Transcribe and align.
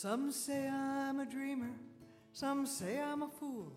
Some 0.00 0.30
say 0.30 0.68
I'm 0.68 1.18
a 1.18 1.26
dreamer, 1.26 1.72
some 2.32 2.66
say 2.66 3.00
I'm 3.00 3.24
a 3.24 3.28
fool. 3.28 3.72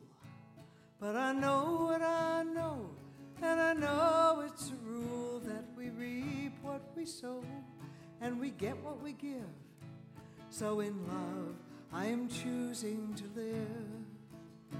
But 0.99 1.15
I 1.15 1.31
know 1.31 1.87
what 1.89 2.03
I 2.03 2.43
know, 2.43 2.91
and 3.41 3.59
I 3.59 3.73
know 3.73 4.43
it's 4.45 4.69
a 4.69 4.87
rule 4.87 5.41
that 5.45 5.65
we 5.75 5.89
reap 5.89 6.53
what 6.61 6.83
we 6.95 7.07
sow, 7.07 7.43
and 8.21 8.39
we 8.39 8.51
get 8.51 8.77
what 8.83 9.01
we 9.01 9.13
give. 9.13 9.49
So 10.51 10.81
in 10.81 10.93
love, 11.07 11.55
I 11.91 12.05
am 12.05 12.29
choosing 12.29 13.15
to 13.15 13.23
live. 13.41 14.79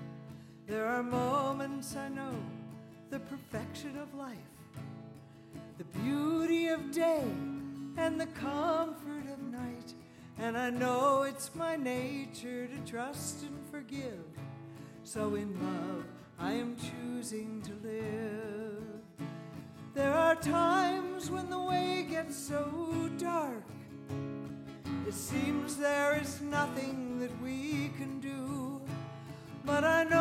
There 0.67 0.85
are 0.85 1.02
moments 1.02 1.95
I 1.95 2.09
know, 2.09 2.35
the 3.09 3.20
perfection 3.20 3.98
of 3.98 4.13
life, 4.13 4.38
the 5.80 5.85
beauty 5.85 6.67
of 6.67 6.91
day, 6.91 7.26
and 7.98 8.21
the 8.21 8.27
comfort. 8.27 9.20
And 10.41 10.58
I 10.58 10.72
know 10.72 11.22
it's 11.22 11.54
my 11.54 11.76
nature 11.76 12.66
to 12.66 12.91
trust 12.91 13.44
and 13.44 13.55
forgive. 13.70 14.26
So 15.04 15.36
in 15.36 15.54
love, 15.54 16.04
I 16.40 16.54
am 16.54 16.76
choosing 16.77 17.62
to 17.62 17.73
live. 17.88 19.27
There 19.94 20.12
are 20.12 20.34
times 20.34 21.30
when 21.30 21.48
the 21.48 21.59
way 21.59 22.08
gets 22.09 22.35
so 22.35 23.08
dark. 23.20 23.63
It 25.08 25.13
seems 25.13 25.77
there 25.77 26.20
is 26.20 26.41
nothing 26.41 27.20
that 27.20 27.40
we 27.44 27.91
can 27.99 28.20
do. 28.20 28.82
But 29.63 29.84
I 29.84 30.05
know 30.05 30.20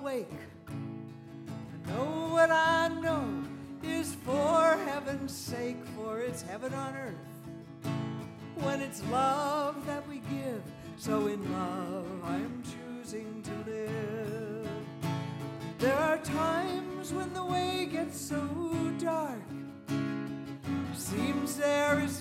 awake. 0.00 0.28
I 0.68 1.90
know 1.90 2.28
what 2.30 2.50
I 2.50 2.88
know 2.88 3.24
is 3.82 4.14
for 4.24 4.76
heaven's 4.84 5.32
sake, 5.32 5.78
for 5.96 6.20
it's 6.20 6.42
heaven 6.42 6.72
on 6.74 6.94
earth. 6.94 7.92
When 8.56 8.80
it's 8.80 9.02
love 9.04 9.86
that 9.86 10.06
we 10.08 10.16
give, 10.30 10.62
so 10.96 11.26
in 11.28 11.40
love 11.52 12.06
I 12.24 12.36
am 12.36 12.62
choosing 12.62 13.42
to 13.42 13.70
live. 13.70 14.68
There 15.78 15.96
are 15.96 16.18
times 16.18 17.12
when 17.12 17.32
the 17.32 17.44
way 17.44 17.88
gets 17.90 18.20
so 18.20 18.40
dark. 18.98 19.42
Seems 20.94 21.56
there 21.56 22.00
is 22.00 22.17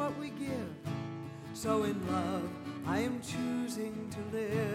what 0.00 0.18
we 0.18 0.30
give. 0.30 0.72
So 1.52 1.82
in 1.82 1.98
love, 2.10 2.48
I 2.86 3.00
am 3.00 3.20
choosing 3.20 4.08
to 4.10 4.36
live. 4.36 4.69